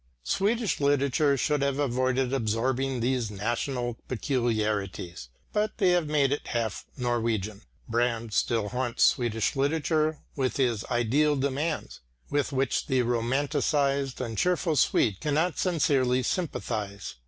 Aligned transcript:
Swedish 0.23 0.79
literature 0.79 1.37
should 1.37 1.61
have 1.61 1.77
avoided 1.77 2.33
absorbing 2.33 3.01
these 3.01 3.29
national 3.29 3.97
peculiarities, 4.07 5.29
but 5.53 5.77
they 5.77 5.91
have 5.91 6.07
made 6.07 6.31
it 6.31 6.47
half 6.47 6.85
Norwegian. 6.97 7.61
Brand 7.87 8.33
still 8.33 8.69
haunts 8.69 9.03
Swedish 9.03 9.55
literature 9.55 10.17
with 10.35 10.57
his 10.57 10.83
ideal 10.85 11.35
demands, 11.35 11.99
with 12.31 12.51
which 12.51 12.87
the 12.87 13.03
romanticised 13.03 14.19
and 14.19 14.39
cheerful 14.39 14.75
Swede 14.75 15.19
cannot 15.19 15.59
sincerely 15.59 16.23
sympathise. 16.23 17.13